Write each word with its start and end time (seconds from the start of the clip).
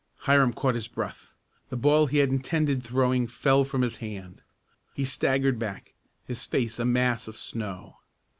Hiram 0.21 0.51
caught 0.51 0.73
his 0.73 0.87
breath. 0.87 1.35
The 1.69 1.77
ball 1.77 2.07
he 2.07 2.17
had 2.17 2.29
intended 2.29 2.81
throwing 2.81 3.27
fell 3.27 3.63
from 3.63 3.83
his 3.83 3.97
hand. 3.97 4.41
He 4.95 5.05
staggered 5.05 5.59
back, 5.59 5.93
his 6.25 6.43
face 6.43 6.79
a 6.79 6.85
mass 6.85 7.27
of 7.27 7.37
snow. 7.37 7.97